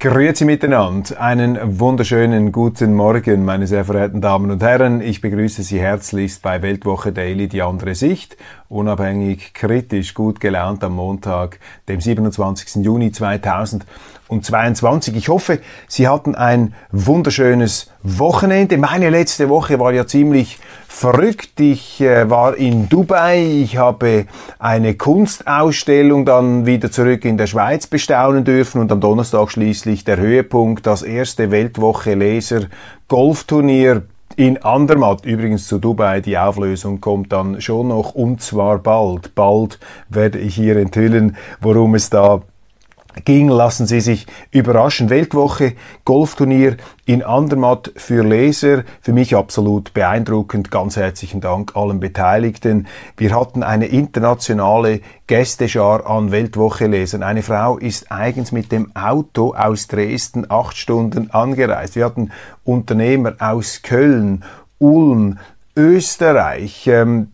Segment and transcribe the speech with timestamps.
[0.00, 1.20] Grüezi miteinander.
[1.20, 5.00] Einen wunderschönen guten Morgen, meine sehr verehrten Damen und Herren.
[5.00, 8.36] Ich begrüße Sie herzlichst bei Weltwoche Daily, die andere Sicht.
[8.68, 11.58] Unabhängig, kritisch, gut gelaunt am Montag,
[11.88, 12.84] dem 27.
[12.84, 13.10] Juni
[14.28, 15.16] 2022.
[15.16, 18.78] Ich hoffe, Sie hatten ein wunderschönes Wochenende.
[18.78, 21.60] Meine letzte Woche war ja ziemlich verrückt.
[21.60, 24.26] Ich äh, war in Dubai, ich habe
[24.58, 30.16] eine Kunstausstellung dann wieder zurück in der Schweiz bestaunen dürfen und am Donnerstag schließlich der
[30.16, 32.62] Höhepunkt, das erste Weltwoche Laser
[33.08, 34.02] Golfturnier
[34.36, 39.34] in Andermatt, übrigens zu Dubai, die Auflösung kommt dann schon noch und zwar bald.
[39.34, 42.42] Bald werde ich hier enthüllen, worum es da
[43.24, 45.10] ging, lassen Sie sich überraschen.
[45.10, 45.74] Weltwoche,
[46.04, 48.84] Golfturnier in Andermatt für Leser.
[49.00, 50.70] Für mich absolut beeindruckend.
[50.70, 52.86] Ganz herzlichen Dank allen Beteiligten.
[53.16, 57.22] Wir hatten eine internationale Gästeschar an Weltwoche-Lesern.
[57.22, 61.96] Eine Frau ist eigens mit dem Auto aus Dresden acht Stunden angereist.
[61.96, 62.30] Wir hatten
[62.64, 64.44] Unternehmer aus Köln,
[64.78, 65.38] Ulm,
[65.76, 66.86] Österreich.
[66.86, 67.28] Ähm,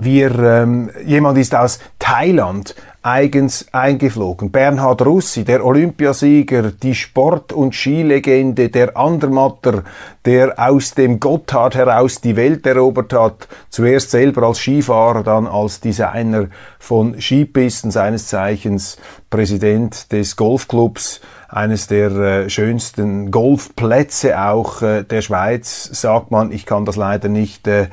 [0.00, 2.74] wir, ähm, jemand ist aus Thailand
[3.04, 4.50] eigens eingeflogen.
[4.50, 9.84] Bernhard Russi, der Olympiasieger, die Sport- und Skilegende, der Andermatter,
[10.24, 15.80] der aus dem Gotthard heraus die Welt erobert hat, zuerst selber als Skifahrer, dann als
[15.80, 18.96] Designer von Skipisten, seines Zeichens
[19.28, 26.50] Präsident des Golfclubs, eines der äh, schönsten Golfplätze auch äh, der Schweiz, sagt man.
[26.52, 27.88] Ich kann das leider nicht äh,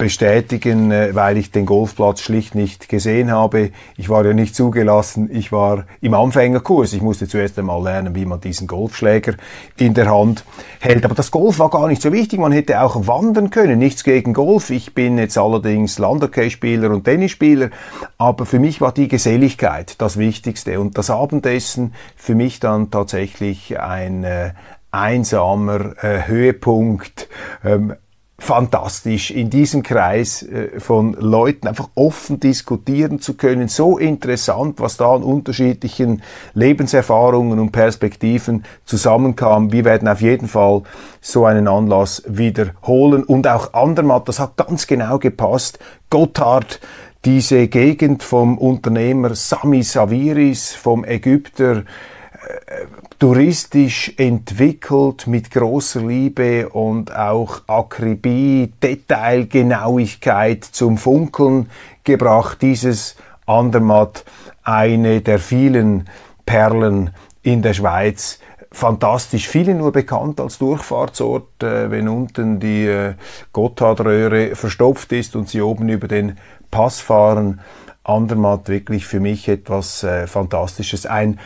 [0.00, 3.70] bestätigen, äh, weil ich den Golfplatz schlicht nicht gesehen habe.
[3.96, 6.92] Ich war ja nicht zugelassen, ich war im Anfängerkurs.
[6.94, 9.34] Ich musste zuerst einmal lernen, wie man diesen Golfschläger
[9.76, 10.44] in der Hand
[10.80, 11.04] hält.
[11.04, 12.40] Aber das Golf war gar nicht so wichtig.
[12.40, 13.78] Man hätte auch wandern können.
[13.78, 14.70] Nichts gegen Golf.
[14.70, 17.70] Ich bin jetzt allerdings Landhockey-Spieler und Tennisspieler.
[18.18, 20.80] Aber für mich war die Geselligkeit das Wichtigste.
[20.80, 24.52] Und das Abendessen für mich dann tatsächlich ein äh,
[24.90, 27.28] einsamer äh, Höhepunkt.
[27.64, 27.94] Ähm,
[28.40, 33.68] fantastisch, in diesem Kreis äh, von Leuten einfach offen diskutieren zu können.
[33.68, 36.22] So interessant, was da an unterschiedlichen
[36.54, 39.72] Lebenserfahrungen und Perspektiven zusammenkam.
[39.72, 40.82] Wir werden auf jeden Fall
[41.20, 43.24] so einen Anlass wiederholen.
[43.24, 45.78] Und auch Andermatt, das hat ganz genau gepasst.
[46.08, 46.80] Gotthard,
[47.26, 52.86] diese Gegend vom Unternehmer Sami Saviris, vom Ägypter, äh,
[53.20, 61.68] touristisch entwickelt mit großer Liebe und auch Akribie, Detailgenauigkeit zum Funkeln
[62.02, 62.62] gebracht.
[62.62, 64.24] Dieses Andermatt,
[64.62, 66.08] eine der vielen
[66.46, 67.10] Perlen
[67.42, 68.40] in der Schweiz.
[68.72, 73.14] Fantastisch, viele nur bekannt als Durchfahrtsort, äh, wenn unten die äh,
[73.52, 76.38] Gotthardröhre verstopft ist und sie oben über den
[76.70, 77.60] Pass fahren.
[78.02, 81.04] Andermatt wirklich für mich etwas äh, Fantastisches.
[81.04, 81.38] Ein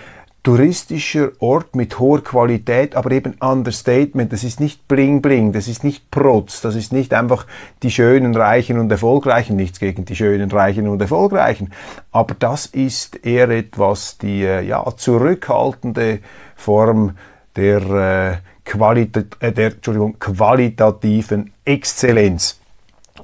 [0.45, 4.33] touristischer Ort mit hoher Qualität, aber eben Understatement.
[4.33, 7.47] Das ist nicht Bling Bling, das ist nicht Protz, das ist nicht einfach
[7.83, 11.73] die schönen, reichen und erfolgreichen, nichts gegen die schönen, reichen und erfolgreichen.
[12.13, 16.21] Aber das ist eher etwas, die äh, ja, zurückhaltende
[16.55, 17.17] Form
[17.57, 22.61] der, äh, Qualita äh, der Entschuldigung, qualitativen Exzellenz.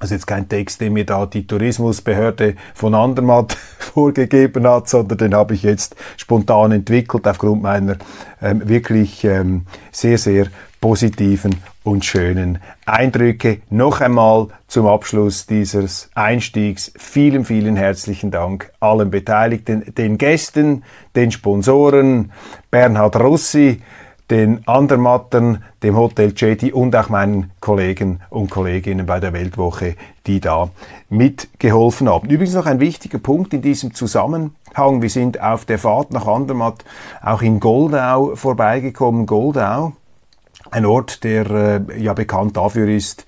[0.00, 5.34] Also jetzt kein Text, den mir da die Tourismusbehörde von Andermatt vorgegeben hat, sondern den
[5.34, 7.96] habe ich jetzt spontan entwickelt aufgrund meiner
[8.40, 10.46] ähm, wirklich ähm, sehr, sehr
[10.80, 13.60] positiven und schönen Eindrücke.
[13.68, 20.82] Noch einmal zum Abschluss dieses Einstiegs vielen, vielen herzlichen Dank allen Beteiligten, den Gästen,
[21.14, 22.32] den Sponsoren,
[22.70, 23.82] Bernhard Rossi,
[24.30, 29.96] den Andermattern, dem Hotel Jetty und auch meinen Kollegen und Kolleginnen bei der Weltwoche,
[30.26, 30.70] die da
[31.08, 32.30] mitgeholfen haben.
[32.30, 35.02] Übrigens noch ein wichtiger Punkt in diesem Zusammenhang.
[35.02, 36.84] Wir sind auf der Fahrt nach Andermatt
[37.22, 39.26] auch in Goldau vorbeigekommen.
[39.26, 39.92] Goldau,
[40.70, 43.26] ein Ort, der äh, ja bekannt dafür ist,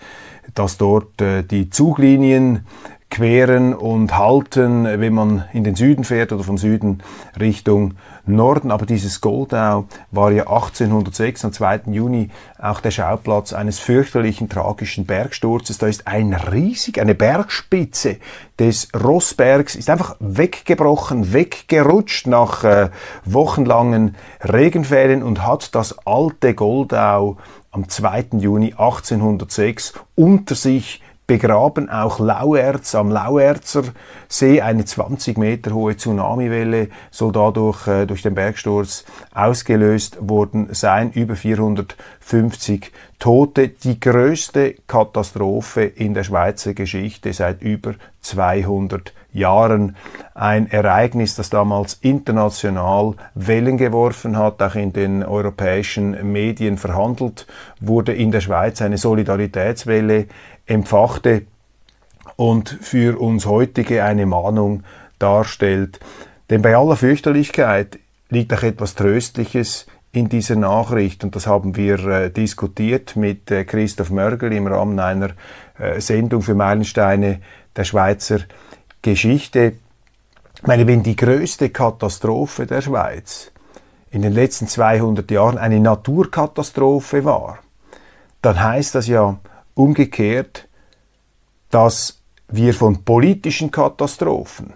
[0.55, 2.67] dass dort äh, die Zuglinien
[3.13, 7.03] queren und halten, wenn man in den Süden fährt oder vom Süden
[7.39, 7.93] Richtung
[8.25, 8.71] Norden.
[8.71, 11.83] Aber dieses Goldau war ja 1806 am 2.
[11.89, 15.77] Juni auch der Schauplatz eines fürchterlichen tragischen Bergsturzes.
[15.77, 18.17] Da ist ein riesig, eine Bergspitze
[18.59, 22.89] des Rossbergs ist einfach weggebrochen, weggerutscht nach äh,
[23.27, 27.37] wochenlangen Regenfällen und hat das alte Goldau
[27.73, 28.39] am 2.
[28.39, 31.02] Juni 1806 unter sich
[31.33, 33.85] begraben auch Lauerz am Lauerzer
[34.29, 34.61] See.
[34.61, 41.11] Eine 20 Meter hohe Tsunamiwelle soll dadurch äh, durch den Bergsturz ausgelöst worden sein.
[41.13, 43.69] Über 450 Tote.
[43.69, 49.97] Die größte Katastrophe in der Schweizer Geschichte seit über 200 Jahren.
[50.35, 57.47] Ein Ereignis, das damals international Wellen geworfen hat, auch in den europäischen Medien verhandelt
[57.81, 60.27] wurde in der Schweiz eine Solidaritätswelle
[60.67, 61.43] empfachte
[62.37, 64.85] und für uns heutige eine Mahnung
[65.19, 66.01] darstellt.
[66.51, 67.99] Denn bei aller Fürchterlichkeit
[68.29, 73.65] liegt auch etwas Tröstliches in dieser Nachricht und das haben wir äh, diskutiert mit äh,
[73.65, 75.31] Christoph Mörgel im Rahmen einer
[75.79, 77.41] äh, Sendung für Meilensteine
[77.75, 78.41] der Schweizer
[79.01, 79.73] Geschichte.
[80.57, 83.51] Ich meine, wenn die größte Katastrophe der Schweiz
[84.11, 87.61] in den letzten 200 Jahren eine Naturkatastrophe war,
[88.43, 89.39] dann heißt das ja,
[89.75, 90.69] umgekehrt,
[91.71, 94.75] dass wir von politischen Katastrophen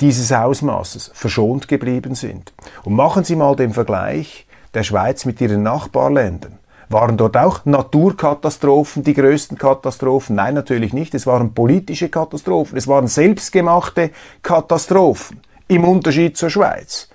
[0.00, 2.52] dieses Ausmaßes verschont geblieben sind.
[2.84, 6.58] Und machen Sie mal den Vergleich der Schweiz mit ihren Nachbarländern.
[6.88, 10.34] Waren dort auch Naturkatastrophen die größten Katastrophen?
[10.36, 11.14] Nein, natürlich nicht.
[11.14, 12.76] Es waren politische Katastrophen.
[12.76, 14.10] Es waren selbstgemachte
[14.42, 15.40] Katastrophen.
[15.68, 17.08] Im Unterschied zur Schweiz.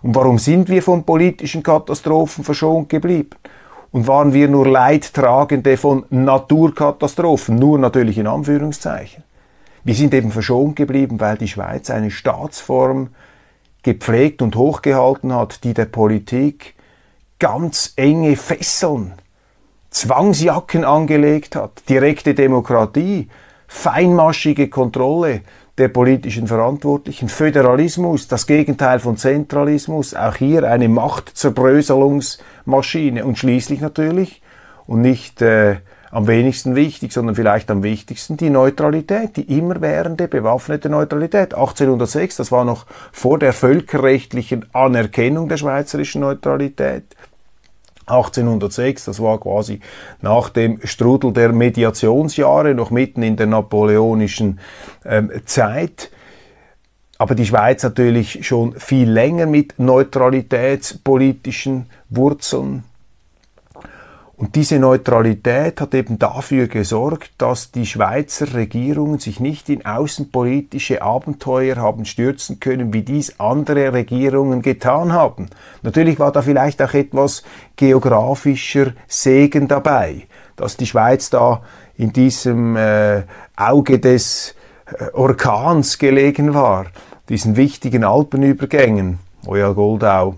[0.00, 3.36] Und warum sind wir von politischen Katastrophen verschont geblieben?
[3.90, 9.24] Und waren wir nur Leidtragende von Naturkatastrophen, nur natürlich in Anführungszeichen.
[9.84, 13.08] Wir sind eben verschont geblieben, weil die Schweiz eine Staatsform
[13.82, 16.74] gepflegt und hochgehalten hat, die der Politik
[17.38, 19.14] ganz enge Fesseln,
[19.90, 23.28] Zwangsjacken angelegt hat, direkte Demokratie,
[23.66, 25.42] feinmaschige Kontrolle
[25.78, 34.42] der politischen Verantwortlichen, Föderalismus, das Gegenteil von Zentralismus, auch hier eine Machtzerbröselungsmaschine und schließlich natürlich,
[34.86, 35.76] und nicht äh,
[36.10, 41.54] am wenigsten wichtig, sondern vielleicht am wichtigsten, die Neutralität, die immerwährende bewaffnete Neutralität.
[41.54, 47.04] 1806, das war noch vor der völkerrechtlichen Anerkennung der schweizerischen Neutralität.
[48.10, 49.80] 1806, das war quasi
[50.20, 54.58] nach dem Strudel der Mediationsjahre, noch mitten in der napoleonischen
[55.04, 56.10] ähm, Zeit.
[57.18, 62.84] Aber die Schweiz natürlich schon viel länger mit neutralitätspolitischen Wurzeln.
[64.38, 71.02] Und diese Neutralität hat eben dafür gesorgt, dass die Schweizer Regierungen sich nicht in außenpolitische
[71.02, 75.50] Abenteuer haben stürzen können, wie dies andere Regierungen getan haben.
[75.82, 77.42] Natürlich war da vielleicht auch etwas
[77.74, 81.62] geografischer Segen dabei, dass die Schweiz da
[81.96, 83.24] in diesem äh,
[83.56, 84.54] Auge des
[84.86, 86.86] äh, Orkans gelegen war,
[87.28, 90.36] diesen wichtigen Alpenübergängen, Royal Goldau,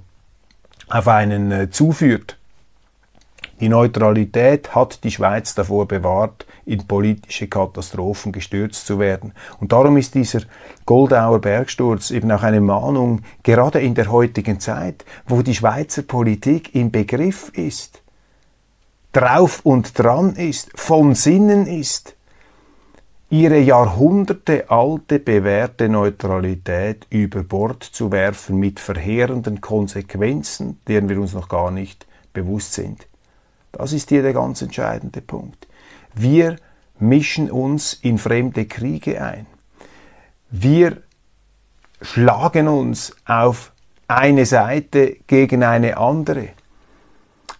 [0.89, 2.40] auf einen äh, zuführt.
[3.61, 9.35] Die Neutralität hat die Schweiz davor bewahrt, in politische Katastrophen gestürzt zu werden.
[9.61, 10.41] Und darum ist dieser
[10.87, 16.75] Goldauer Bergsturz eben auch eine Mahnung, gerade in der heutigen Zeit, wo die Schweizer Politik
[16.75, 18.03] im Begriff ist,
[19.13, 22.17] drauf und dran ist, von Sinnen ist,
[23.29, 31.35] ihre Jahrhunderte alte bewährte Neutralität über Bord zu werfen mit verheerenden Konsequenzen, deren wir uns
[31.35, 33.10] noch gar nicht bewusst sind.
[33.73, 35.67] Das ist hier der ganz entscheidende Punkt.
[36.15, 36.57] Wir
[36.99, 39.47] mischen uns in fremde Kriege ein.
[40.51, 41.03] Wir
[42.03, 43.73] schlagen uns auf
[44.09, 46.51] eine Seite gegen eine andere.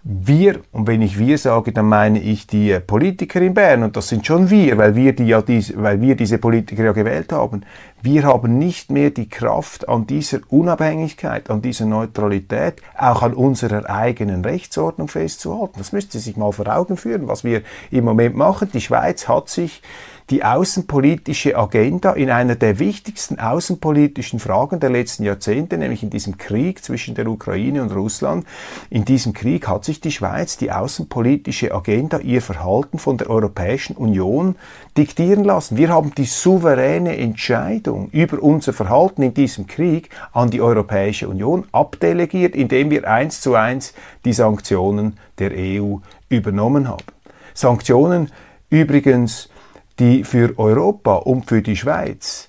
[0.03, 4.09] Wir, und wenn ich wir sage, dann meine ich die Politiker in Bern, und das
[4.09, 7.67] sind schon wir, weil wir, die ja dies, weil wir diese Politiker ja gewählt haben.
[8.01, 13.91] Wir haben nicht mehr die Kraft, an dieser Unabhängigkeit, an dieser Neutralität, auch an unserer
[13.91, 15.75] eigenen Rechtsordnung festzuhalten.
[15.77, 18.71] Das müsste sich mal vor Augen führen, was wir im Moment machen.
[18.73, 19.83] Die Schweiz hat sich
[20.31, 26.39] die außenpolitische Agenda in einer der wichtigsten außenpolitischen Fragen der letzten Jahrzehnte, nämlich in diesem
[26.39, 28.47] Krieg zwischen der Ukraine und Russland.
[28.91, 33.97] In diesem Krieg hat sich die Schweiz die außenpolitische Agenda, ihr Verhalten von der Europäischen
[33.97, 34.55] Union
[34.97, 35.77] diktieren lassen.
[35.77, 41.67] Wir haben die souveräne Entscheidung über unser Verhalten in diesem Krieg an die Europäische Union
[41.73, 43.95] abdelegiert, indem wir eins zu eins
[44.25, 45.97] die Sanktionen der EU
[46.29, 47.05] übernommen haben.
[47.53, 48.31] Sanktionen
[48.71, 49.50] übrigens
[50.01, 52.49] die für Europa und für die Schweiz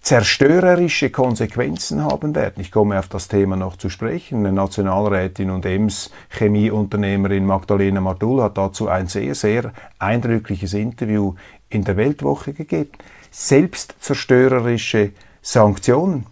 [0.00, 2.60] zerstörerische Konsequenzen haben werden.
[2.60, 4.40] Ich komme auf das Thema noch zu sprechen.
[4.40, 11.36] Eine Nationalrätin und EMS Chemieunternehmerin Magdalena Martul hat dazu ein sehr, sehr eindrückliches Interview
[11.70, 12.90] in der Weltwoche gegeben.
[13.30, 16.26] Selbstzerstörerische Sanktionen.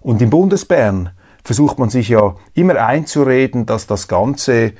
[0.00, 1.10] Und im Bundesbern
[1.44, 4.72] versucht man sich ja immer einzureden, dass das Ganze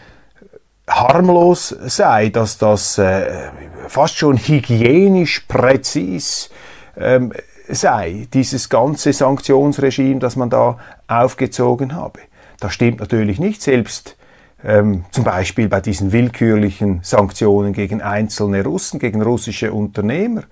[0.88, 3.50] harmlos sei, dass das äh,
[3.88, 6.50] fast schon hygienisch präzis
[6.96, 7.32] ähm,
[7.68, 12.20] sei, dieses ganze Sanktionsregime, das man da aufgezogen habe.
[12.60, 14.16] Das stimmt natürlich nicht, selbst
[14.64, 20.42] ähm, zum Beispiel bei diesen willkürlichen Sanktionen gegen einzelne Russen, gegen russische Unternehmer.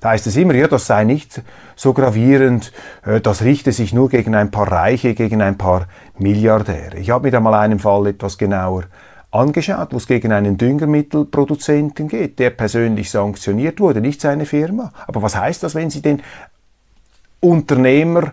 [0.00, 1.42] Da heißt es immer, ja, das sei nicht
[1.76, 2.72] so gravierend,
[3.06, 5.86] äh, das richte sich nur gegen ein paar Reiche, gegen ein paar
[6.18, 6.98] Milliardäre.
[6.98, 8.84] Ich habe mir da mal einen Fall etwas genauer
[9.34, 14.92] angeschaut, wo es gegen einen Düngermittelproduzenten geht, der persönlich sanktioniert wurde, nicht seine Firma.
[15.06, 16.22] Aber was heißt das, wenn Sie den
[17.40, 18.32] Unternehmer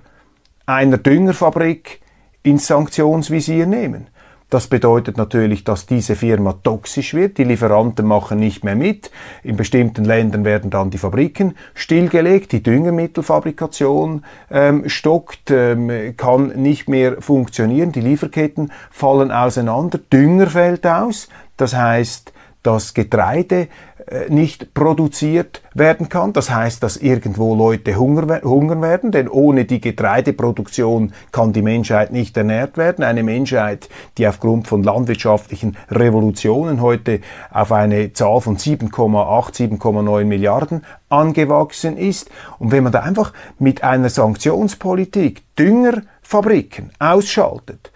[0.66, 2.02] einer Düngerfabrik
[2.44, 4.08] ins Sanktionsvisier nehmen?
[4.52, 7.38] Das bedeutet natürlich, dass diese Firma toxisch wird.
[7.38, 9.10] Die Lieferanten machen nicht mehr mit.
[9.44, 12.52] In bestimmten Ländern werden dann die Fabriken stillgelegt.
[12.52, 17.94] Die Düngemittelfabrikation ähm, stockt, ähm, kann nicht mehr funktionieren.
[17.94, 20.02] Die Lieferketten fallen auseinander.
[20.12, 21.30] Dünger fällt aus.
[21.56, 23.68] Das heißt, das Getreide
[24.08, 26.34] äh, nicht produziert werden kann.
[26.34, 32.12] Das heißt, dass irgendwo Leute Hunger, hungern werden, denn ohne die Getreideproduktion kann die Menschheit
[32.12, 33.04] nicht ernährt werden.
[33.04, 40.86] Eine Menschheit, die aufgrund von landwirtschaftlichen Revolutionen heute auf eine Zahl von 7,8, 7,9 Milliarden
[41.10, 42.30] angewachsen ist.
[42.60, 47.92] Und wenn man da einfach mit einer Sanktionspolitik Düngerfabriken ausschaltet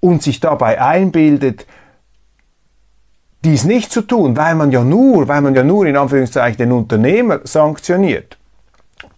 [0.00, 1.66] und sich dabei einbildet,
[3.44, 6.72] dies nicht zu tun, weil man ja nur, weil man ja nur in Anführungszeichen den
[6.72, 8.38] Unternehmer sanktioniert,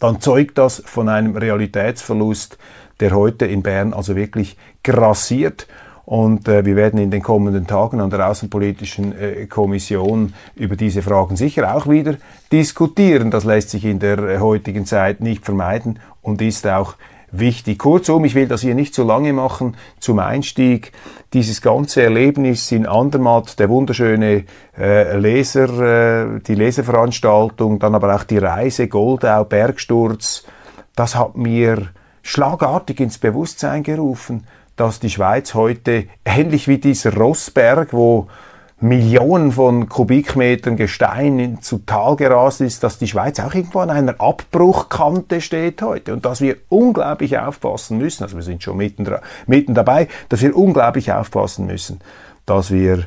[0.00, 2.58] dann zeugt das von einem Realitätsverlust,
[3.00, 5.66] der heute in Bern also wirklich grassiert.
[6.06, 11.00] Und äh, wir werden in den kommenden Tagen an der Außenpolitischen äh, Kommission über diese
[11.00, 12.16] Fragen sicher auch wieder
[12.52, 13.30] diskutieren.
[13.30, 16.96] Das lässt sich in der äh, heutigen Zeit nicht vermeiden und ist auch
[17.38, 17.78] wichtig.
[17.78, 20.92] Kurzum, ich will das hier nicht zu lange machen zum Einstieg.
[21.34, 24.44] Dieses ganze Erlebnis in Andermatt, der wunderschöne
[24.78, 30.44] äh, Leser, äh, die Leserveranstaltung, dann aber auch die Reise Goldau, Bergsturz,
[30.94, 31.88] das hat mir
[32.22, 38.28] schlagartig ins Bewusstsein gerufen, dass die Schweiz heute ähnlich wie dieser Rossberg, wo
[38.80, 44.20] Millionen von Kubikmetern Gestein zu Tal gerast ist, dass die Schweiz auch irgendwo an einer
[44.20, 46.12] Abbruchkante steht heute.
[46.12, 49.08] Und dass wir unglaublich aufpassen müssen, also wir sind schon mitten,
[49.46, 52.00] mitten dabei, dass wir unglaublich aufpassen müssen,
[52.46, 53.06] dass wir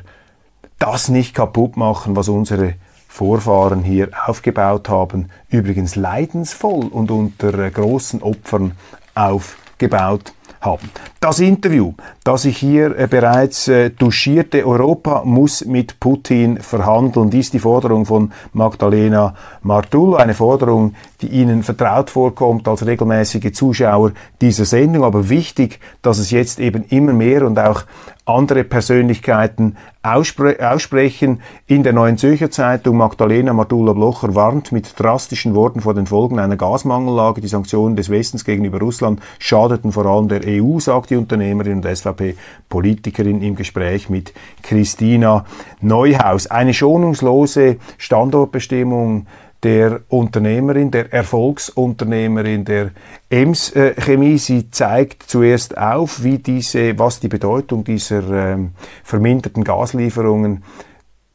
[0.78, 2.74] das nicht kaputt machen, was unsere
[3.08, 8.72] Vorfahren hier aufgebaut haben, übrigens leidensvoll und unter großen Opfern
[9.14, 10.90] aufgebaut haben.
[11.20, 17.50] Das Interview, das ich hier äh, bereits äh, duschierte, Europa muss mit Putin verhandeln, dies
[17.50, 24.64] die Forderung von Magdalena Martullo, eine Forderung, die Ihnen vertraut vorkommt als regelmäßige Zuschauer dieser
[24.64, 27.84] Sendung, aber wichtig, dass es jetzt eben immer mehr und auch
[28.28, 31.40] andere Persönlichkeiten ausspre aussprechen.
[31.66, 36.38] In der Neuen Zürcher Zeitung Magdalena Martula Blocher warnt mit drastischen Worten vor den Folgen
[36.38, 37.40] einer Gasmangellage.
[37.40, 41.86] Die Sanktionen des Westens gegenüber Russland schadeten vor allem der EU, sagt die Unternehmerin und
[41.86, 44.32] SVP-Politikerin im Gespräch mit
[44.62, 45.44] Christina
[45.80, 46.46] Neuhaus.
[46.46, 49.26] Eine schonungslose Standortbestimmung
[49.62, 52.92] der Unternehmerin, der Erfolgsunternehmerin der
[53.28, 54.38] Ems äh, Chemie.
[54.38, 58.70] Sie zeigt zuerst auf, wie diese, was die Bedeutung dieser ähm,
[59.02, 60.62] verminderten Gaslieferungen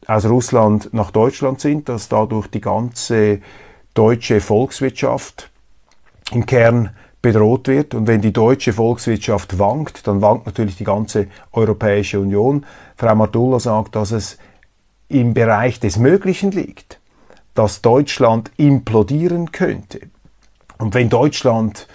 [0.07, 3.39] aus Russland nach Deutschland sind, dass dadurch die ganze
[3.93, 5.49] deutsche Volkswirtschaft
[6.31, 7.93] im Kern bedroht wird.
[7.93, 12.65] Und wenn die deutsche Volkswirtschaft wankt, dann wankt natürlich die ganze Europäische Union.
[12.97, 14.37] Frau Martulla sagt, dass es
[15.09, 16.99] im Bereich des Möglichen liegt
[17.53, 20.01] dass Deutschland implodieren könnte.
[20.77, 21.87] Und wenn Deutschland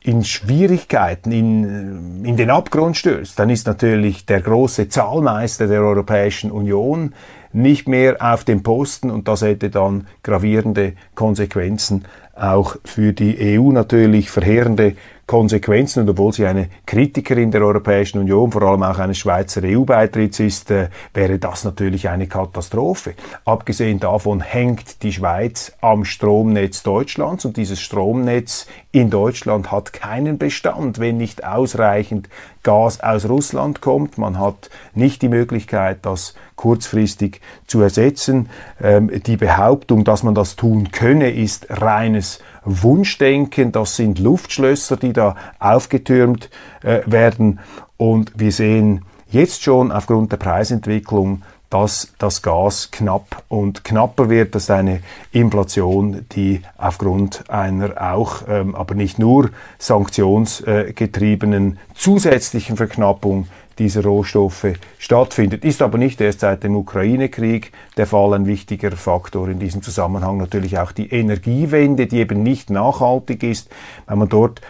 [0.00, 6.50] in Schwierigkeiten, in, in den Abgrund stürzt, dann ist natürlich der große Zahlmeister der Europäischen
[6.50, 7.14] Union
[7.54, 12.04] nicht mehr auf dem Posten und das hätte dann gravierende Konsequenzen
[12.34, 16.00] auch für die EU natürlich verheerende Konsequenzen.
[16.00, 20.70] Und obwohl sie eine Kritikerin der Europäischen Union, vor allem auch eines Schweizer EU-Beitritts ist,
[20.70, 23.14] äh, wäre das natürlich eine Katastrophe.
[23.44, 30.38] Abgesehen davon hängt die Schweiz am Stromnetz Deutschlands und dieses Stromnetz in Deutschland hat keinen
[30.38, 32.28] Bestand, wenn nicht ausreichend
[32.62, 34.18] Gas aus Russland kommt.
[34.18, 38.48] Man hat nicht die Möglichkeit, das kurzfristig zu ersetzen.
[38.82, 43.72] Ähm, die Behauptung, dass man das tun könne, ist reines Wunschdenken.
[43.72, 46.50] Das sind Luftschlösser, die da aufgetürmt
[46.82, 47.60] äh, werden.
[47.96, 51.42] Und wir sehen jetzt schon aufgrund der Preisentwicklung,
[51.74, 54.54] dass das Gas knapp und knapper wird.
[54.54, 55.00] Das ist eine
[55.32, 65.64] Inflation, die aufgrund einer auch, ähm, aber nicht nur sanktionsgetriebenen zusätzlichen Verknappung dieser Rohstoffe stattfindet.
[65.64, 70.38] Ist aber nicht erst seit dem Ukraine-Krieg der Fall ein wichtiger Faktor in diesem Zusammenhang
[70.38, 73.70] natürlich auch die Energiewende, die eben nicht nachhaltig ist,
[74.06, 74.60] weil man dort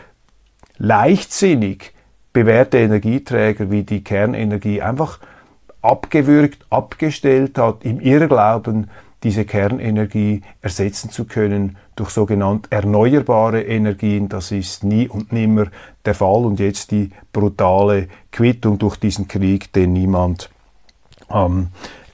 [0.77, 1.93] leichtsinnig
[2.33, 5.21] bewährte Energieträger wie die Kernenergie einfach
[5.83, 8.91] abgewürgt, abgestellt hat, im Irrglauben,
[9.25, 14.29] diese Kernenergie ersetzen zu können durch sogenannte erneuerbare Energien.
[14.29, 15.67] Das ist nie und nimmer
[16.05, 20.51] der Fall und jetzt die brutale Quittung durch diesen Krieg, den niemand
[21.31, 21.69] ähm,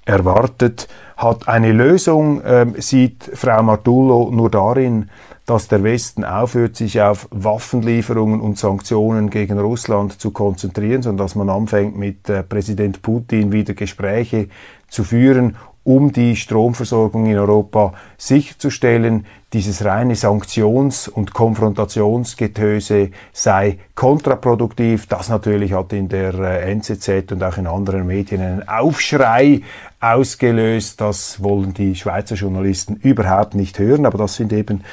[0.04, 1.48] erwartet hat.
[1.48, 5.10] Eine Lösung ähm, sieht Frau Martullo nur darin,
[5.46, 11.34] dass der Westen aufhört, sich auf Waffenlieferungen und Sanktionen gegen Russland zu konzentrieren, sondern dass
[11.34, 14.48] man anfängt, mit äh, Präsident Putin wieder Gespräche
[14.88, 19.26] zu führen um die Stromversorgung in Europa sicherzustellen.
[19.52, 25.06] Dieses reine Sanktions- und Konfrontationsgetöse sei kontraproduktiv.
[25.06, 29.62] Das natürlich hat in der äh, NZZ und auch in anderen Medien einen Aufschrei
[29.98, 31.00] ausgelöst.
[31.00, 34.84] Das wollen die Schweizer Journalisten überhaupt nicht hören, aber das sind eben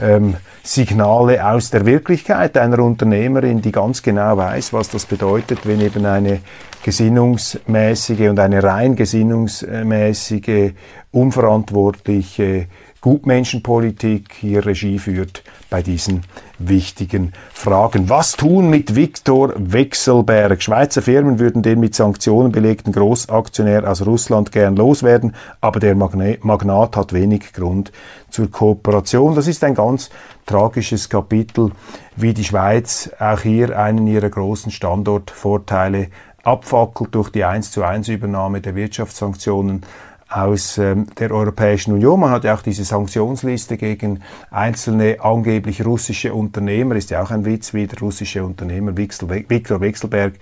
[0.00, 2.56] ähm, Signale aus der Wirklichkeit.
[2.56, 6.40] Einer Unternehmerin, die ganz genau weiß, was das bedeutet, wenn eben eine
[6.82, 10.72] gesinnungsmäßige und eine rein gesinnungsmäßige,
[11.12, 12.66] unverantwortliche
[13.04, 16.22] Gutmenschenpolitik hier Regie führt bei diesen
[16.58, 18.08] wichtigen Fragen.
[18.08, 20.62] Was tun mit Viktor Wechselberg?
[20.62, 26.96] Schweizer Firmen würden den mit Sanktionen belegten Großaktionär aus Russland gern loswerden, aber der Magnat
[26.96, 27.92] hat wenig Grund
[28.30, 29.34] zur Kooperation.
[29.34, 30.08] Das ist ein ganz
[30.46, 31.72] tragisches Kapitel,
[32.16, 36.08] wie die Schweiz auch hier einen ihrer großen Standortvorteile
[36.42, 39.82] abfackelt durch die 1 zu 1 Übernahme der Wirtschaftssanktionen
[40.28, 42.20] aus ähm, der Europäischen Union.
[42.20, 46.96] Man hat ja auch diese Sanktionsliste gegen einzelne angeblich russische Unternehmer.
[46.96, 50.34] Ist ja auch ein Witz, wie der russische Unternehmer Viktor Wechselberg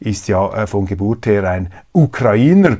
[0.00, 2.78] ist ja äh, von Geburt her ein Ukrainer.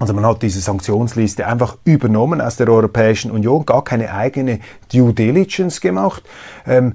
[0.00, 5.12] Also man hat diese Sanktionsliste einfach übernommen aus der Europäischen Union, gar keine eigene Due
[5.12, 6.22] Diligence gemacht.
[6.66, 6.94] Ähm,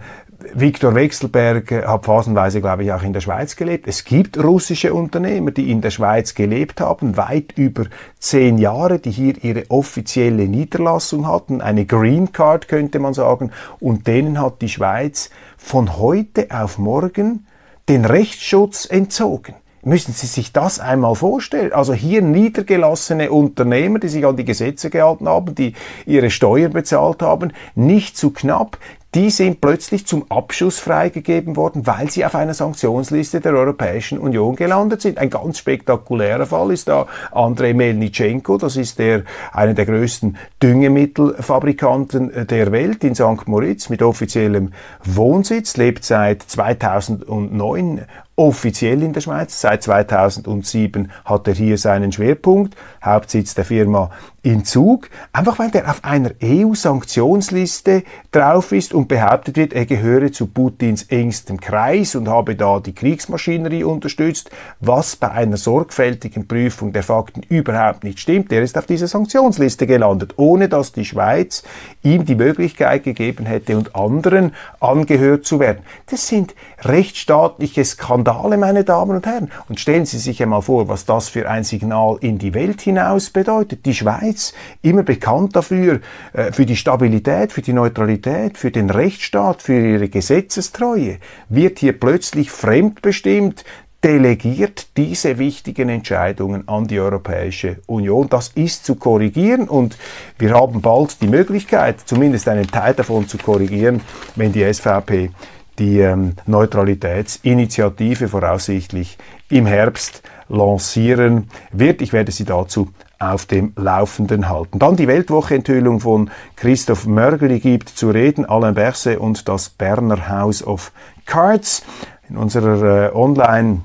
[0.53, 3.88] Viktor Wechselberg hat phasenweise, glaube ich, auch in der Schweiz gelebt.
[3.88, 7.86] Es gibt russische Unternehmer, die in der Schweiz gelebt haben, weit über
[8.19, 14.08] zehn Jahre, die hier ihre offizielle Niederlassung hatten, eine Green Card könnte man sagen, und
[14.08, 17.47] denen hat die Schweiz von heute auf morgen
[17.89, 19.55] den Rechtsschutz entzogen.
[19.84, 21.71] Müssen Sie sich das einmal vorstellen?
[21.71, 25.73] Also hier niedergelassene Unternehmer, die sich an die Gesetze gehalten haben, die
[26.08, 28.79] ihre Steuern bezahlt haben, nicht zu knapp,
[29.15, 34.58] die sind plötzlich zum Abschuss freigegeben worden, weil sie auf einer Sanktionsliste der Europäischen Union
[34.58, 35.17] gelandet sind.
[35.17, 39.23] Ein ganz spektakulärer Fall ist da Andrei Melnitschenko, das ist der,
[39.54, 43.47] einer der größten Düngemittelfabrikanten der Welt in St.
[43.47, 44.73] Moritz mit offiziellem
[45.06, 48.01] Wohnsitz, lebt seit 2009
[48.36, 49.62] offiziell in der Schweiz.
[49.62, 54.12] Seit 2007 hat er hier seinen Schwerpunkt, Hauptsitz der Firma
[54.45, 60.31] in Zug, einfach weil der auf einer EU-Sanktionsliste drauf ist und behauptet wird, er gehöre
[60.31, 66.93] zu Putins engstem Kreis und habe da die Kriegsmaschinerie unterstützt, was bei einer sorgfältigen Prüfung
[66.93, 68.51] der Fakten überhaupt nicht stimmt.
[68.51, 71.63] Der ist auf dieser Sanktionsliste gelandet, ohne dass die Schweiz
[72.03, 75.79] ihm die Möglichkeit gegeben hätte und anderen angehört zu werden.
[76.05, 76.53] Das sind
[76.84, 79.49] rechtsstaatliche Skandale, meine Damen und Herren.
[79.67, 83.31] Und stellen Sie sich einmal vor, was das für ein Signal in die Welt hinaus
[83.31, 83.88] bedeutet.
[83.88, 84.35] Die Schweiz,
[84.82, 86.02] immer bekannt dafür,
[86.34, 91.17] äh, für die Stabilität, für die Neutralität, für den Rechtsstaat, für ihre Gesetzestreue,
[91.50, 93.63] wird hier plötzlich fremdbestimmt,
[94.06, 98.30] delegiert diese wichtigen Entscheidungen an die Europäische Union.
[98.30, 99.98] Das ist zu korrigieren und
[100.38, 104.02] wir haben bald die Möglichkeit, zumindest einen Teil davon zu korrigieren,
[104.36, 105.32] wenn die SVP
[105.80, 109.17] die ähm, Neutralitätsinitiative voraussichtlich
[109.50, 112.02] im Herbst lancieren wird.
[112.04, 114.80] Ich werde Sie dazu auf dem Laufenden halten.
[114.80, 120.65] Dann die Weltwoche-Enthüllung von Christoph Mörgeli gibt zu reden, Alain Berset und das Berner House
[120.65, 120.91] of
[121.25, 121.84] Cards.
[122.30, 123.82] In unserer äh, Online-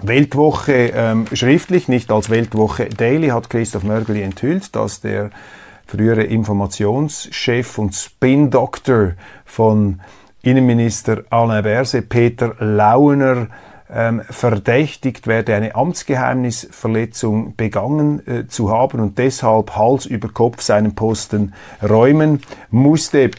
[0.00, 5.30] Weltwoche ähm, schriftlich, nicht als Weltwoche Daily, hat Christoph Mörgeli enthüllt, dass der
[5.86, 10.00] frühere Informationschef und Spin-Doktor von
[10.42, 13.48] Innenminister Alain Berset, Peter Launer,
[13.92, 20.94] ähm, verdächtigt werde, eine Amtsgeheimnisverletzung begangen äh, zu haben und deshalb Hals über Kopf seinen
[20.94, 23.30] Posten räumen musste.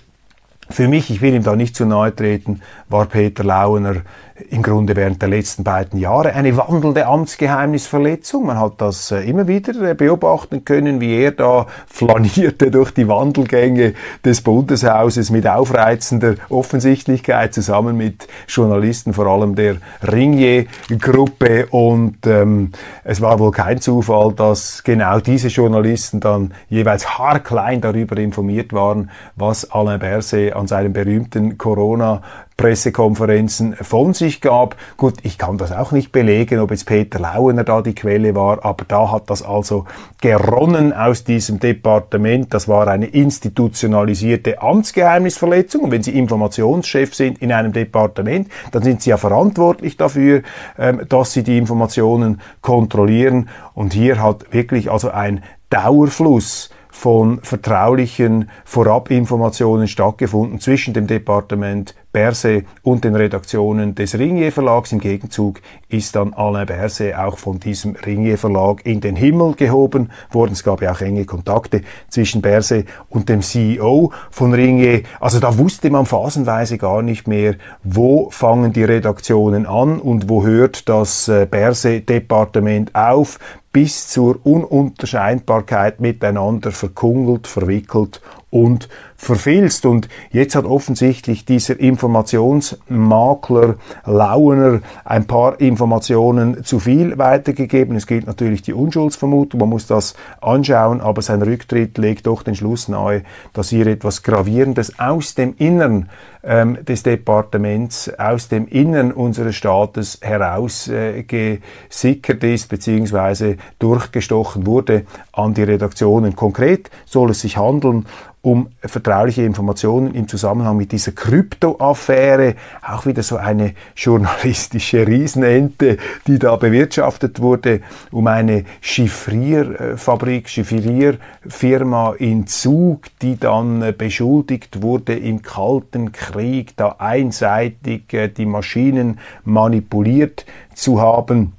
[0.72, 4.02] Für mich, ich will ihm da nicht zu nahe treten, war Peter Launer
[4.50, 8.46] im Grunde während der letzten beiden Jahre eine wandelnde Amtsgeheimnisverletzung.
[8.46, 13.08] Man hat das äh, immer wieder äh, beobachten können, wie er da flanierte durch die
[13.08, 19.78] Wandelgänge des Bundeshauses mit aufreizender Offensichtlichkeit zusammen mit Journalisten, vor allem der
[20.10, 21.68] Ringier-Gruppe.
[21.72, 22.72] Und ähm,
[23.04, 29.12] es war wohl kein Zufall, dass genau diese Journalisten dann jeweils haarklein darüber informiert waren,
[29.36, 32.22] was Alain Berset an seinem berühmten Corona
[32.60, 34.76] Pressekonferenzen von sich gab.
[34.98, 38.66] Gut, ich kann das auch nicht belegen, ob jetzt Peter Lauener da die Quelle war,
[38.66, 39.86] aber da hat das also
[40.20, 42.54] geronnen aus diesem Departement.
[42.54, 45.84] Das war eine institutionalisierte Amtsgeheimnisverletzung.
[45.84, 50.42] Und wenn Sie Informationschef sind in einem Departement, dann sind Sie ja verantwortlich dafür,
[50.78, 53.48] ähm, dass Sie die Informationen kontrollieren.
[53.74, 62.66] Und hier hat wirklich also ein Dauerfluss von vertraulichen Vorabinformationen stattgefunden zwischen dem Departement Berset
[62.82, 64.92] und den Redaktionen des Ringier Verlags.
[64.92, 70.10] Im Gegenzug ist dann Alain Berset auch von diesem Ringier Verlag in den Himmel gehoben
[70.32, 70.54] worden.
[70.54, 75.04] Es gab ja auch enge Kontakte zwischen Berset und dem CEO von Ringier.
[75.20, 80.44] Also da wusste man phasenweise gar nicht mehr, wo fangen die Redaktionen an und wo
[80.44, 83.38] hört das äh, Berset-Departement auf
[83.72, 88.20] bis zur Ununterscheidbarkeit miteinander verkungelt, verwickelt
[88.50, 89.86] und verfilzt.
[89.86, 97.98] Und jetzt hat offensichtlich dieser Informationsmakler Launer ein paar Informationen zu viel weitergegeben.
[97.98, 102.56] Es gilt natürlich die Unschuldsvermutung, man muss das anschauen, aber sein Rücktritt legt doch den
[102.56, 106.10] Schluss nahe, dass hier etwas Gravierendes aus dem Innern
[106.42, 115.04] ähm, des Departements, aus dem Innern unseres Staates herausgesickert äh, ist, beziehungsweise durchgestochen wurde
[115.34, 116.38] an die Redaktionen.
[116.38, 118.06] Konkret soll es sich handeln
[118.42, 122.56] um vertrauliche Informationen im Zusammenhang mit dieser Kryptoaffäre.
[122.82, 132.48] Auch wieder so eine journalistische Riesenente, die da bewirtschaftet wurde, um eine Chiffrierfabrik, Chiffrierfirma in
[132.48, 141.02] Zug, die dann beschuldigt wurde, im Kalten Krieg da einseitig äh, die Maschinen manipuliert zu
[141.02, 141.54] haben.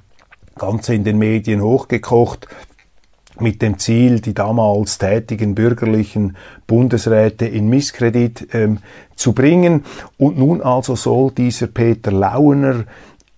[0.57, 2.47] Ganz in den Medien hochgekocht
[3.41, 6.35] mit dem Ziel, die damals tätigen bürgerlichen
[6.67, 8.79] Bundesräte in Misskredit ähm,
[9.15, 9.83] zu bringen.
[10.17, 12.85] Und nun also soll dieser Peter Launer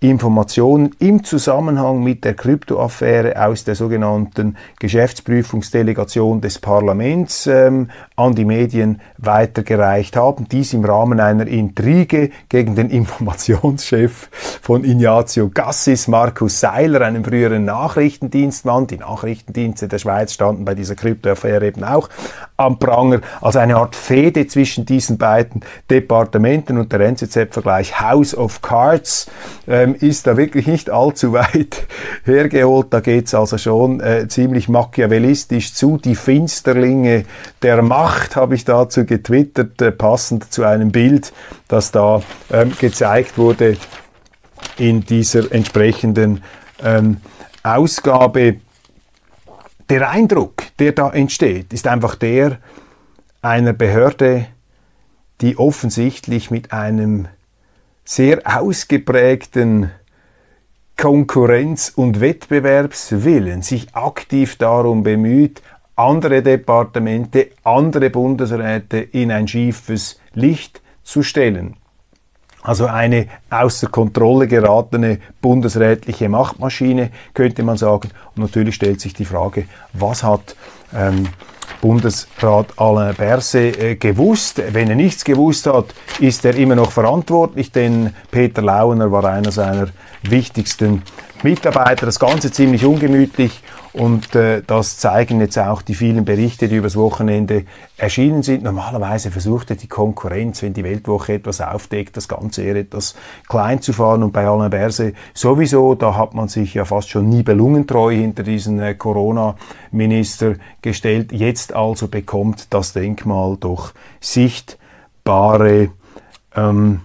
[0.04, 8.44] Informationen im Zusammenhang mit der Kryptoaffäre aus der sogenannten Geschäftsprüfungsdelegation des Parlaments ähm, an die
[8.44, 10.50] Medien weitergereicht haben.
[10.50, 14.30] Dies im Rahmen einer Intrige gegen den Informationschef
[14.62, 18.88] von Ignazio Gassis, Markus Seiler, einem früheren Nachrichtendienstmann.
[18.88, 22.10] Die Nachrichtendienste der Schweiz standen bei dieser Kryptoaffäre eben auch
[22.58, 23.22] am Pranger.
[23.42, 29.32] Also eine Art Fehde zwischen diesen beiden Departementen und der NZZ-Vergleich House of Cards
[29.68, 31.88] ähm, ist da wirklich nicht allzu weit
[32.24, 32.88] hergeholt.
[32.92, 35.98] Da geht's also schon äh, ziemlich machiavellistisch zu.
[35.98, 37.26] Die Finsterlinge
[37.62, 41.34] der Macht habe ich dazu getwittert, äh, passend zu einem Bild,
[41.68, 43.78] das da ähm, gezeigt wurde
[44.78, 46.44] in dieser entsprechenden
[46.84, 47.18] ähm,
[47.64, 48.58] Ausgabe.
[49.90, 52.60] Der Eindruck, der da entsteht, ist einfach der
[53.42, 54.48] einer Behörde,
[55.42, 57.28] die offensichtlich mit einem
[58.04, 59.92] sehr ausgeprägten
[60.98, 65.62] Konkurrenz- und Wettbewerbswillen sich aktiv darum bemüht,
[65.96, 71.76] andere Departemente, andere Bundesräte in ein schiefes Licht zu stellen.
[72.62, 78.10] Also eine außer Kontrolle geratene bundesrätliche Machtmaschine, könnte man sagen.
[78.36, 80.56] Und natürlich stellt sich die Frage, was hat
[80.96, 81.28] ähm,
[81.82, 84.62] Bundesrat Alain Berset äh, gewusst?
[84.72, 85.88] Wenn er nichts gewusst hat,
[86.20, 89.88] ist er immer noch verantwortlich, denn Peter Launer war einer seiner
[90.24, 91.02] wichtigsten
[91.42, 92.06] Mitarbeiter.
[92.06, 93.63] Das Ganze ziemlich ungemütlich
[93.94, 98.64] und äh, das zeigen jetzt auch die vielen Berichte, die übers Wochenende erschienen sind.
[98.64, 103.14] Normalerweise versuchte die Konkurrenz, wenn die Weltwoche etwas aufdeckt, das Ganze eher etwas
[103.48, 104.24] klein zu fahren.
[104.24, 108.80] Und bei Alain Berset sowieso, da hat man sich ja fast schon nibelungentreu hinter diesen
[108.80, 111.32] äh, Corona-Minister gestellt.
[111.32, 115.92] Jetzt also bekommt das Denkmal doch sichtbare
[116.56, 117.02] ähm,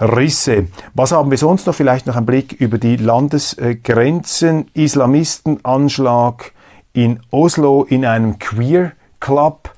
[0.00, 0.68] Risse.
[0.94, 1.74] Was haben wir sonst noch?
[1.74, 4.66] Vielleicht noch ein Blick über die Landesgrenzen.
[4.72, 6.52] Islamistenanschlag
[6.94, 9.70] in Oslo in einem Queer Club.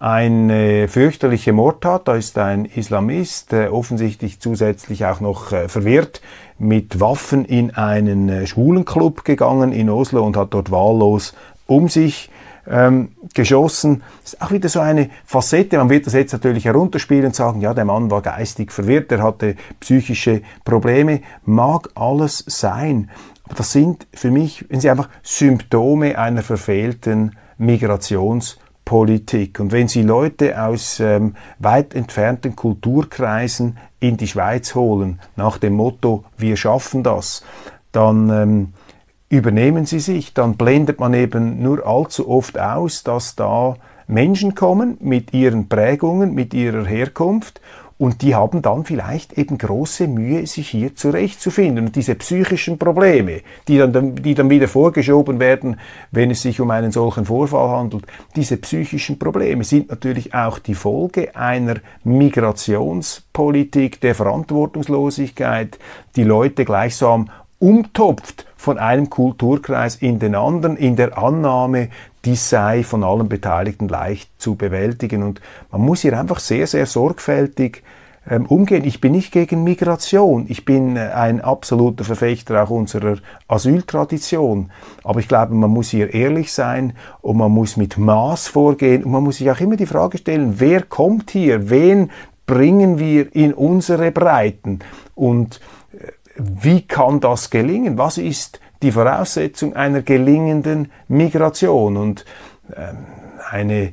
[0.00, 2.08] Eine fürchterliche Mordtat.
[2.08, 6.22] Da ist ein Islamist, äh, offensichtlich zusätzlich auch noch äh, verwirrt,
[6.58, 11.34] mit Waffen in einen äh, Schwulenclub gegangen in Oslo und hat dort wahllos
[11.66, 12.30] um sich
[12.70, 14.02] ähm, geschossen.
[14.22, 15.78] Das ist auch wieder so eine Facette.
[15.78, 19.22] Man wird das jetzt natürlich herunterspielen und sagen, ja, der Mann war geistig verwirrt, er
[19.22, 21.20] hatte psychische Probleme.
[21.44, 23.10] Mag alles sein.
[23.44, 29.60] Aber das sind für mich, wenn Sie einfach Symptome einer verfehlten Migrationspolitik.
[29.60, 35.74] Und wenn Sie Leute aus ähm, weit entfernten Kulturkreisen in die Schweiz holen, nach dem
[35.74, 37.42] Motto, wir schaffen das,
[37.92, 38.72] dann ähm,
[39.28, 44.96] übernehmen sie sich, dann blendet man eben nur allzu oft aus, dass da Menschen kommen
[45.00, 47.60] mit ihren Prägungen, mit ihrer Herkunft
[47.98, 51.86] und die haben dann vielleicht eben große Mühe, sich hier zurechtzufinden.
[51.86, 55.80] Und diese psychischen Probleme, die dann, die dann wieder vorgeschoben werden,
[56.12, 60.76] wenn es sich um einen solchen Vorfall handelt, diese psychischen Probleme sind natürlich auch die
[60.76, 65.76] Folge einer Migrationspolitik der Verantwortungslosigkeit,
[66.14, 71.88] die Leute gleichsam umtopft von einem Kulturkreis in den anderen, in der Annahme,
[72.24, 75.22] dies sei von allen Beteiligten leicht zu bewältigen.
[75.22, 75.40] Und
[75.70, 77.84] man muss hier einfach sehr, sehr sorgfältig
[78.28, 78.84] ähm, umgehen.
[78.84, 80.46] Ich bin nicht gegen Migration.
[80.48, 84.70] Ich bin äh, ein absoluter Verfechter auch unserer Asyltradition.
[85.04, 89.12] Aber ich glaube, man muss hier ehrlich sein und man muss mit Maß vorgehen und
[89.12, 91.70] man muss sich auch immer die Frage stellen, wer kommt hier?
[91.70, 92.10] Wen
[92.44, 94.80] bringen wir in unsere Breiten?
[95.14, 95.60] Und
[96.38, 97.98] wie kann das gelingen?
[97.98, 101.96] Was ist die Voraussetzung einer gelingenden Migration?
[101.96, 102.24] Und
[102.74, 103.06] ähm,
[103.50, 103.92] eine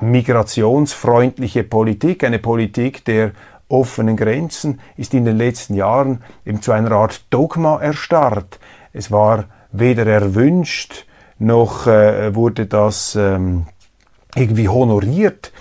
[0.00, 3.32] migrationsfreundliche Politik, eine Politik der
[3.68, 8.58] offenen Grenzen, ist in den letzten Jahren eben zu einer Art Dogma erstarrt.
[8.92, 11.06] Es war weder erwünscht,
[11.38, 13.66] noch äh, wurde das ähm,
[14.34, 15.52] irgendwie honoriert,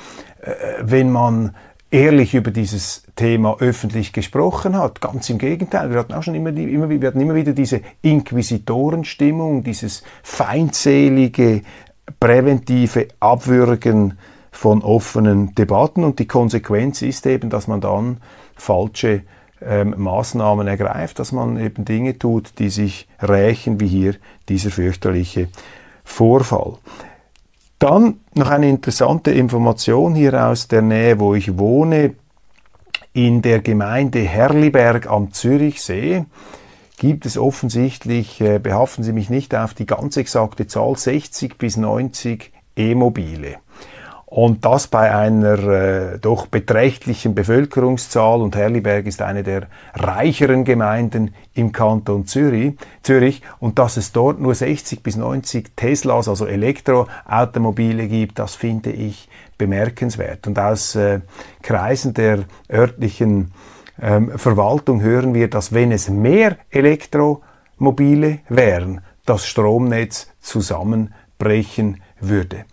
[0.42, 0.52] äh,
[0.82, 1.56] wenn man
[1.92, 5.02] ehrlich über dieses Thema öffentlich gesprochen hat.
[5.02, 9.64] Ganz im Gegenteil, wir hatten auch schon immer, immer, wir hatten immer wieder diese Inquisitorenstimmung,
[9.64, 11.62] dieses feindselige,
[12.20, 14.18] präventive Abwürgen
[14.52, 18.18] von offenen Debatten und die Konsequenz ist eben, dass man dann
[18.56, 19.24] falsche
[19.62, 24.16] ähm, Maßnahmen ergreift, dass man eben Dinge tut, die sich rächen, wie hier
[24.50, 25.48] dieser fürchterliche
[26.04, 26.78] Vorfall.
[27.82, 32.14] Dann noch eine interessante Information hier aus der Nähe, wo ich wohne.
[33.12, 36.26] In der Gemeinde Herliberg am Zürichsee
[36.98, 41.76] gibt es offensichtlich, äh, behaften Sie mich nicht auf die ganz exakte Zahl, 60 bis
[41.76, 43.56] 90 E-Mobile.
[44.32, 51.36] Und das bei einer äh, doch beträchtlichen Bevölkerungszahl und Herliberg ist eine der reicheren Gemeinden
[51.54, 58.08] im Kanton Zürich, Zürich und dass es dort nur 60 bis 90 Teslas, also Elektroautomobile
[58.08, 60.48] gibt, das finde ich bemerkenswert.
[60.48, 61.20] Und aus äh,
[61.62, 63.52] Kreisen der örtlichen
[64.02, 72.64] ähm, Verwaltung hören wir, dass wenn es mehr Elektromobile wären, das Stromnetz zusammenbrechen würde.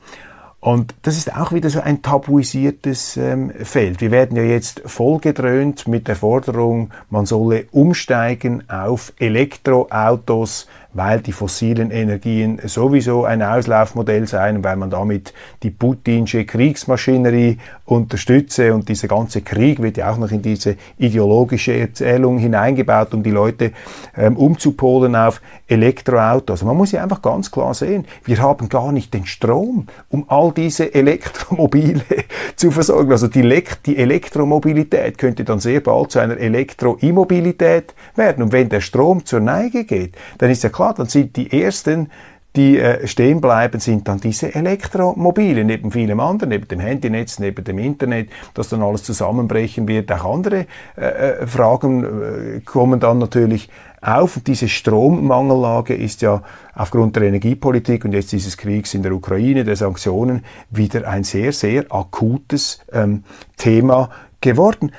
[0.60, 4.00] Und das ist auch wieder so ein tabuisiertes ähm, Feld.
[4.00, 11.33] Wir werden ja jetzt vollgedröhnt mit der Forderung, man solle umsteigen auf Elektroautos, weil die
[11.33, 19.09] fossilen Energien sowieso ein Auslaufmodell seien, weil man damit die putinsche Kriegsmaschinerie unterstütze und dieser
[19.09, 23.72] ganze Krieg wird ja auch noch in diese ideologische Erzählung hineingebaut, um die Leute
[24.16, 26.62] ähm, umzupolen auf Elektroautos.
[26.62, 30.53] Man muss ja einfach ganz klar sehen, wir haben gar nicht den Strom, um all
[30.53, 32.01] diese Elektromobile
[32.57, 33.12] zu versorgen.
[33.12, 38.44] Also die, Elekt die Elektromobilität könnte dann sehr bald zu einer Elektroimmobilität werden.
[38.44, 42.08] Und wenn der Strom zur Neige geht, dann ist ja klar, dann sind die ersten,
[42.54, 47.62] die äh, stehen bleiben, sind dann diese Elektromobile, neben vielem anderen, neben dem Handynetz, neben
[47.64, 50.10] dem Internet, das dann alles zusammenbrechen wird.
[50.12, 53.68] Auch andere äh, äh Fragen äh, kommen dann natürlich
[54.00, 54.36] auf.
[54.36, 56.42] Und diese Strommangellage ist ja
[56.74, 61.52] aufgrund der Energiepolitik und jetzt dieses Kriegs in der Ukraine, der Sanktionen, wieder ein sehr,
[61.52, 63.24] sehr akutes ähm,
[63.56, 64.10] Thema
[64.40, 64.92] geworden.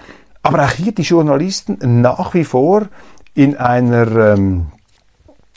[0.43, 2.87] Aber auch hier die Journalisten nach wie vor
[3.33, 4.67] in einer ähm,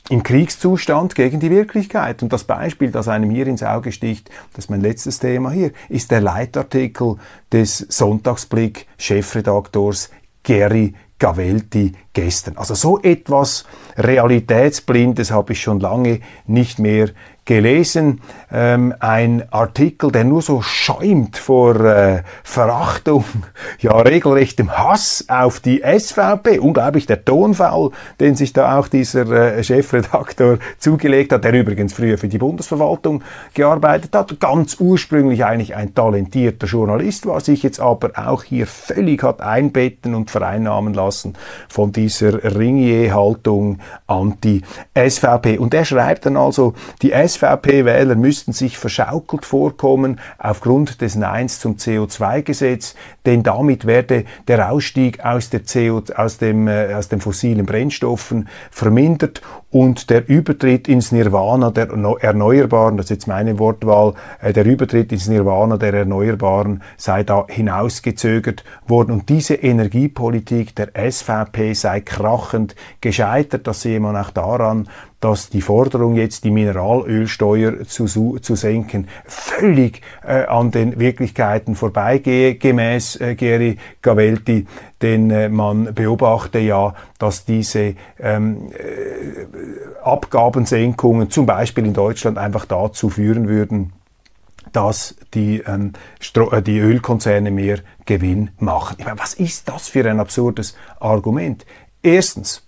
[0.09, 2.23] im Kriegszustand gegen die Wirklichkeit.
[2.23, 5.71] Und das Beispiel, das einem hier ins Auge sticht, das ist mein letztes Thema hier,
[5.89, 7.15] ist der Leitartikel
[7.51, 10.09] des Sonntagsblick Chefredaktors
[10.43, 12.57] Gary Gavelti gestern.
[12.57, 17.11] Also so etwas Realitätsblindes habe ich schon lange nicht mehr
[17.45, 23.25] gelesen, ähm, ein Artikel, der nur so schäumt vor äh, Verachtung,
[23.79, 26.59] ja regelrechtem Hass auf die SVP.
[26.59, 32.17] Unglaublich der Tonfall, den sich da auch dieser äh, Chefredaktor zugelegt hat, der übrigens früher
[32.17, 38.11] für die Bundesverwaltung gearbeitet hat, ganz ursprünglich eigentlich ein talentierter Journalist war, sich jetzt aber
[38.15, 41.33] auch hier völlig hat einbetten und vereinnahmen lassen
[41.67, 45.57] von dieser Ringier-Haltung anti-SVP.
[45.57, 51.75] Und er schreibt dann also, die SVP-Wähler müssten sich verschaukelt vorkommen aufgrund des Neins zum
[51.75, 57.65] CO2-Gesetz, denn damit werde der Ausstieg aus, der CO, aus, dem, äh, aus den fossilen
[57.65, 59.41] Brennstoffen vermindert
[59.73, 65.11] und der Übertritt ins Nirvana der Erneuerbaren, das ist jetzt meine Wortwahl, äh, der Übertritt
[65.11, 69.11] ins Nirvana der Erneuerbaren sei da hinausgezögert worden.
[69.11, 73.65] Und diese Energiepolitik der SVP sei krachend gescheitert.
[73.65, 74.87] Das sehe man auch daran,
[75.23, 82.55] dass die Forderung jetzt die Mineralölsteuer zu, zu senken völlig äh, an den Wirklichkeiten vorbeigehe,
[82.55, 84.67] gemäß äh, Geri Gavelti,
[85.01, 92.65] denn äh, man beobachte ja, dass diese ähm, äh, Abgabensenkungen zum Beispiel in Deutschland einfach
[92.65, 93.93] dazu führen würden,
[94.73, 95.93] dass die, ähm,
[96.35, 98.97] äh, die Ölkonzerne mehr Gewinn machen.
[98.99, 101.65] Ich meine, was ist das für ein absurdes Argument?
[102.01, 102.67] Erstens,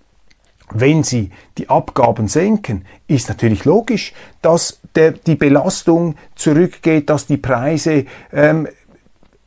[0.71, 7.37] wenn Sie die Abgaben senken, ist natürlich logisch, dass der, die Belastung zurückgeht, dass die
[7.37, 8.67] Preise ähm,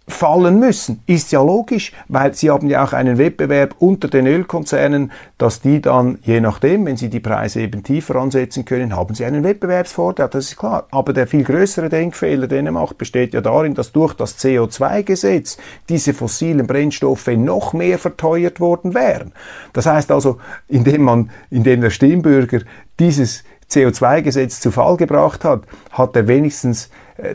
[0.09, 1.03] fallen müssen.
[1.07, 5.81] Ist ja logisch, weil sie haben ja auch einen Wettbewerb unter den Ölkonzernen, dass die
[5.81, 10.29] dann, je nachdem, wenn sie die Preise eben tiefer ansetzen können, haben sie einen Wettbewerbsvorteil,
[10.29, 10.87] das ist klar.
[10.90, 15.59] Aber der viel größere Denkfehler, den er macht, besteht ja darin, dass durch das CO2-Gesetz
[15.88, 19.33] diese fossilen Brennstoffe noch mehr verteuert worden wären.
[19.75, 22.61] Das heißt also, indem man, indem der Stimmbürger
[22.99, 26.90] dieses CO2-Gesetz zu Fall gebracht hat, hat er wenigstens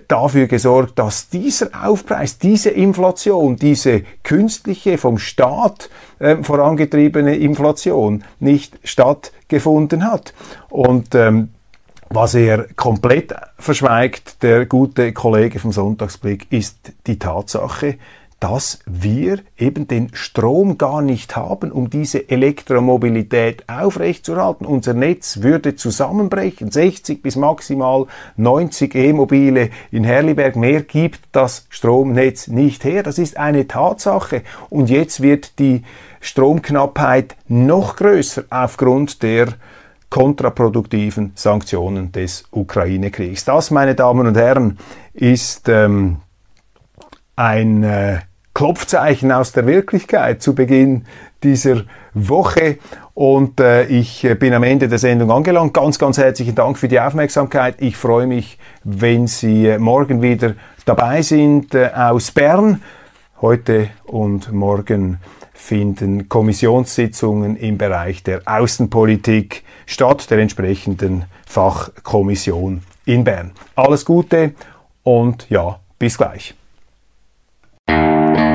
[0.07, 8.79] dafür gesorgt, dass dieser Aufpreis, diese Inflation, diese künstliche vom Staat äh, vorangetriebene Inflation nicht
[8.83, 10.33] stattgefunden hat.
[10.69, 11.49] Und ähm,
[12.09, 17.97] was er komplett verschweigt, der gute Kollege vom Sonntagsblick, ist die Tatsache,
[18.43, 24.65] dass wir eben den Strom gar nicht haben, um diese Elektromobilität aufrechtzuerhalten.
[24.65, 26.69] Unser Netz würde zusammenbrechen.
[26.69, 30.57] 60 bis maximal 90 E-Mobile in Herliberg.
[30.57, 33.01] Mehr gibt das Stromnetz nicht her.
[33.01, 34.41] Das ist eine Tatsache.
[34.69, 35.83] Und jetzt wird die
[36.19, 39.53] Stromknappheit noch größer aufgrund der
[40.09, 43.45] kontraproduktiven Sanktionen des Ukraine-Kriegs.
[43.45, 44.79] Das, meine Damen und Herren,
[45.13, 46.17] ist ähm,
[47.37, 48.19] ein äh,
[48.53, 51.05] Klopfzeichen aus der Wirklichkeit zu Beginn
[51.43, 52.77] dieser Woche.
[53.13, 55.73] Und äh, ich bin am Ende der Sendung angelangt.
[55.73, 57.75] Ganz, ganz herzlichen Dank für die Aufmerksamkeit.
[57.79, 62.81] Ich freue mich, wenn Sie morgen wieder dabei sind äh, aus Bern.
[63.41, 65.19] Heute und morgen
[65.53, 73.51] finden Kommissionssitzungen im Bereich der Außenpolitik statt, der entsprechenden Fachkommission in Bern.
[73.75, 74.53] Alles Gute
[75.03, 76.55] und ja, bis gleich.
[77.87, 78.52] Música